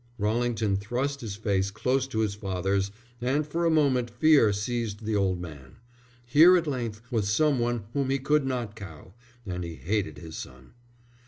Rallington 0.17 0.77
thrust 0.77 1.21
his 1.21 1.35
face 1.35 1.69
close 1.69 2.07
to 2.07 2.21
his 2.21 2.33
father's, 2.33 2.89
and 3.21 3.45
for 3.45 3.65
a 3.65 3.69
moment 3.69 4.09
fear 4.09 4.51
seized 4.51 5.05
the 5.05 5.15
old 5.15 5.39
man. 5.39 5.75
Here 6.25 6.57
at 6.57 6.65
length 6.65 7.03
was 7.11 7.29
some 7.29 7.59
one 7.59 7.83
whom 7.93 8.09
he 8.09 8.17
could 8.17 8.43
not 8.47 8.75
cow, 8.75 9.13
and 9.45 9.63
he 9.63 9.75
hated 9.75 10.17
his 10.17 10.35
son. 10.35 10.73